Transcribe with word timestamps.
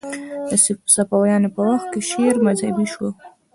د 0.49 0.51
صفویانو 0.93 1.49
په 1.55 1.61
وخت 1.69 1.87
کې 1.93 2.01
شعر 2.09 2.35
مذهبي 2.47 2.85
شو 2.93 3.07